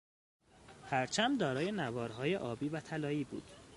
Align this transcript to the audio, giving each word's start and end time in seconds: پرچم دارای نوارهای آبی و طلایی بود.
پرچم 0.89 1.37
دارای 1.37 1.71
نوارهای 1.71 2.35
آبی 2.35 2.69
و 2.69 2.79
طلایی 2.79 3.23
بود. 3.23 3.51